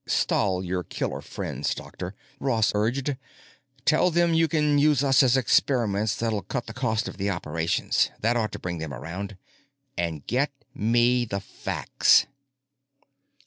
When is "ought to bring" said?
8.35-8.79